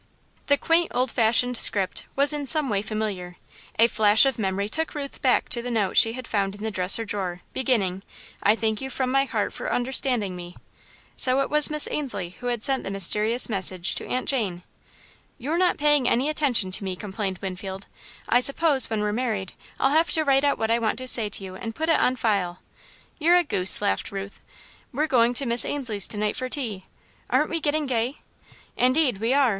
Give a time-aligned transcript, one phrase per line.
[0.47, 3.35] The quaint, old fashioned script was in some way familiar.
[3.77, 6.71] A flash of memory took Ruth back to the note she had found in the
[6.71, 8.01] dresser drawer, beginning:
[8.41, 10.55] "I thank you from my heart for understanding me."
[11.15, 14.63] So it was Miss Ainslie who had sent the mysterious message to Aunt Jane.
[15.37, 17.85] "You're not paying any attention to me," complained Winfield.
[18.27, 21.29] "I suppose, when we're married, I'll have to write out what I want to say
[21.29, 22.59] to you, and put it on file."
[23.19, 24.39] "You're a goose," laughed Ruth.
[24.91, 26.85] "We're going to Miss Ainslie's to night for tea.
[27.29, 28.15] Aren't we getting gay?"
[28.75, 29.49] "Indeed we are!